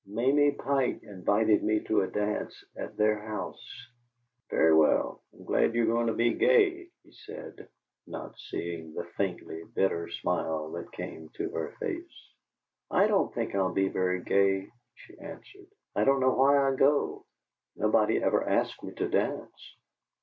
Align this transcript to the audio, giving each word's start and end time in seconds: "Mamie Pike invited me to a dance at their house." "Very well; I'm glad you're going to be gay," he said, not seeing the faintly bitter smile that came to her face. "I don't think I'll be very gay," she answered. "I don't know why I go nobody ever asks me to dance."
"Mamie 0.07 0.53
Pike 0.53 1.03
invited 1.03 1.61
me 1.61 1.79
to 1.81 2.01
a 2.01 2.07
dance 2.07 2.63
at 2.75 2.97
their 2.97 3.19
house." 3.19 3.71
"Very 4.49 4.73
well; 4.75 5.21
I'm 5.31 5.45
glad 5.45 5.75
you're 5.75 5.85
going 5.85 6.07
to 6.07 6.13
be 6.15 6.33
gay," 6.33 6.87
he 7.03 7.11
said, 7.11 7.69
not 8.07 8.35
seeing 8.35 8.95
the 8.95 9.03
faintly 9.15 9.61
bitter 9.75 10.09
smile 10.09 10.71
that 10.71 10.91
came 10.91 11.29
to 11.35 11.51
her 11.51 11.75
face. 11.79 12.33
"I 12.89 13.05
don't 13.05 13.31
think 13.35 13.53
I'll 13.53 13.75
be 13.75 13.89
very 13.89 14.23
gay," 14.23 14.69
she 14.95 15.19
answered. 15.19 15.67
"I 15.95 16.03
don't 16.03 16.19
know 16.19 16.33
why 16.33 16.57
I 16.67 16.73
go 16.75 17.23
nobody 17.75 18.23
ever 18.23 18.43
asks 18.49 18.81
me 18.81 18.93
to 18.95 19.07
dance." 19.07 19.75